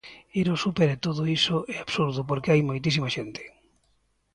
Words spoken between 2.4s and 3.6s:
hai moitísima xente.